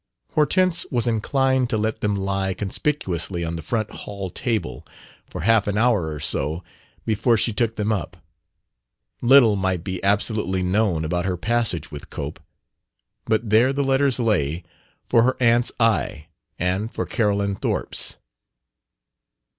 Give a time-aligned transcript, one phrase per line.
[0.33, 4.83] Hortense was inclined to let them lie conspicuously on the front hall table,
[5.29, 6.63] for half an hour or so,
[7.05, 8.17] before she took them up.
[9.21, 12.39] Little might be absolutely known about her passage with Cope;
[13.25, 14.63] but there the letters lay,
[15.07, 18.17] for her aunt's eye and for Carolyn Thorpe's.